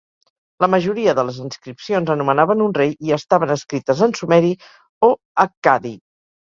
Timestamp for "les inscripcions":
1.27-2.11